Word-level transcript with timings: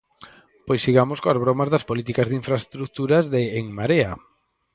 Pois 0.65 0.83
sigamos 0.85 1.19
coas 1.23 1.41
bromas 1.43 1.71
das 1.73 1.87
políticas 1.89 2.27
de 2.27 2.37
infraestruturas 2.41 3.25
de 3.33 3.41
En 3.59 3.65
Marea. 3.77 4.11